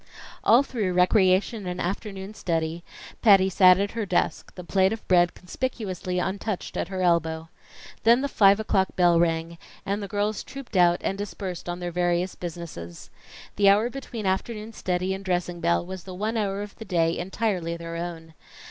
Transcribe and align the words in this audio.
All 0.43 0.63
through 0.63 0.93
recreation 0.93 1.67
and 1.67 1.79
afternoon 1.79 2.33
study, 2.33 2.83
Patty 3.21 3.49
sat 3.51 3.77
at 3.77 3.91
her 3.91 4.03
desk, 4.03 4.55
the 4.55 4.63
plate 4.63 4.91
of 4.91 5.07
bread 5.07 5.35
conspicuously 5.35 6.17
untouched 6.17 6.75
at 6.75 6.87
her 6.87 7.03
elbow. 7.03 7.49
Then 8.01 8.21
the 8.21 8.27
five 8.27 8.59
o'clock 8.59 8.95
bell 8.95 9.19
rang, 9.19 9.59
and 9.85 10.01
the 10.01 10.07
girls 10.07 10.43
trooped 10.43 10.75
out 10.75 10.99
and 11.01 11.19
dispersed 11.19 11.69
on 11.69 11.79
their 11.79 11.91
various 11.91 12.33
businesses. 12.33 13.11
The 13.57 13.69
hour 13.69 13.91
between 13.91 14.25
afternoon 14.25 14.73
study 14.73 15.13
and 15.13 15.23
dressing 15.23 15.61
bell, 15.61 15.85
was 15.85 16.03
the 16.03 16.15
one 16.15 16.35
hour 16.35 16.63
of 16.63 16.77
the 16.77 16.85
day 16.85 17.19
entirely 17.19 17.77
their 17.77 17.95
own. 17.95 18.33